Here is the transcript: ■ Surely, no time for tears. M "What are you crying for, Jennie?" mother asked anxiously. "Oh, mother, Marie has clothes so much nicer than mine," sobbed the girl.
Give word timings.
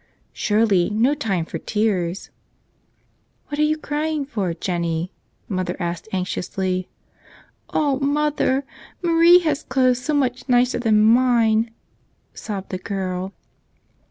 ■ 0.00 0.02
Surely, 0.32 0.88
no 0.88 1.14
time 1.14 1.44
for 1.44 1.58
tears. 1.58 2.28
M 2.28 2.32
"What 3.48 3.58
are 3.58 3.62
you 3.64 3.76
crying 3.76 4.24
for, 4.24 4.54
Jennie?" 4.54 5.12
mother 5.46 5.76
asked 5.78 6.08
anxiously. 6.10 6.88
"Oh, 7.68 7.98
mother, 8.00 8.64
Marie 9.02 9.40
has 9.40 9.62
clothes 9.62 10.00
so 10.02 10.14
much 10.14 10.48
nicer 10.48 10.78
than 10.78 11.04
mine," 11.04 11.70
sobbed 12.32 12.70
the 12.70 12.78
girl. 12.78 13.34